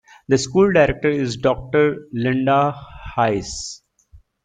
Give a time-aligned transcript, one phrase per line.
[0.29, 2.73] The School Director is Doctor Lynda
[3.15, 3.83] Hayes.